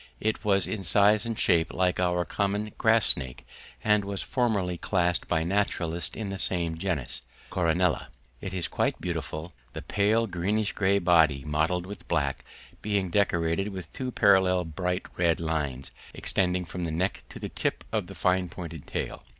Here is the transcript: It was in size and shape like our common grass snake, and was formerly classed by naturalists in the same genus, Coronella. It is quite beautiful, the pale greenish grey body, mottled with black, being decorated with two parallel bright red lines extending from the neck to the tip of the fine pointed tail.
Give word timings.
It 0.19 0.43
was 0.43 0.65
in 0.65 0.81
size 0.81 1.27
and 1.27 1.37
shape 1.37 1.71
like 1.71 1.99
our 1.99 2.25
common 2.25 2.71
grass 2.79 3.05
snake, 3.05 3.45
and 3.83 4.03
was 4.03 4.23
formerly 4.23 4.75
classed 4.79 5.27
by 5.27 5.43
naturalists 5.43 6.15
in 6.15 6.29
the 6.29 6.39
same 6.39 6.75
genus, 6.75 7.21
Coronella. 7.51 8.07
It 8.39 8.51
is 8.51 8.67
quite 8.67 8.99
beautiful, 8.99 9.53
the 9.73 9.83
pale 9.83 10.25
greenish 10.25 10.73
grey 10.73 10.97
body, 10.97 11.43
mottled 11.45 11.85
with 11.85 12.07
black, 12.07 12.43
being 12.81 13.11
decorated 13.11 13.67
with 13.67 13.93
two 13.93 14.09
parallel 14.09 14.65
bright 14.65 15.05
red 15.17 15.39
lines 15.39 15.91
extending 16.15 16.65
from 16.65 16.83
the 16.83 16.89
neck 16.91 17.23
to 17.29 17.37
the 17.37 17.49
tip 17.49 17.83
of 17.91 18.07
the 18.07 18.15
fine 18.15 18.49
pointed 18.49 18.87
tail. 18.87 19.23